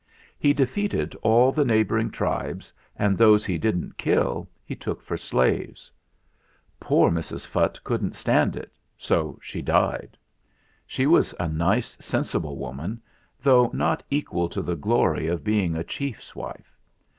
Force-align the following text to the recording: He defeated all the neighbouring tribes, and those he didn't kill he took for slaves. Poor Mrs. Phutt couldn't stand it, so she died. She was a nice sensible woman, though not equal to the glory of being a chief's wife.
He 0.39 0.51
defeated 0.51 1.13
all 1.21 1.51
the 1.51 1.63
neighbouring 1.63 2.09
tribes, 2.09 2.73
and 2.95 3.15
those 3.15 3.45
he 3.45 3.59
didn't 3.59 3.99
kill 3.99 4.49
he 4.65 4.75
took 4.75 4.99
for 4.99 5.15
slaves. 5.15 5.91
Poor 6.79 7.11
Mrs. 7.11 7.45
Phutt 7.45 7.79
couldn't 7.83 8.15
stand 8.15 8.55
it, 8.55 8.73
so 8.97 9.37
she 9.43 9.61
died. 9.61 10.17
She 10.87 11.05
was 11.05 11.35
a 11.39 11.47
nice 11.47 11.95
sensible 12.01 12.57
woman, 12.57 12.99
though 13.39 13.69
not 13.75 14.01
equal 14.09 14.49
to 14.49 14.63
the 14.63 14.75
glory 14.75 15.27
of 15.27 15.43
being 15.43 15.75
a 15.75 15.83
chief's 15.83 16.35
wife. 16.35 16.75